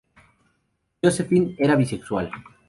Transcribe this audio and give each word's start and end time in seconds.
Josephine 1.03 1.53
era 1.59 1.75
bisexual. 1.77 2.31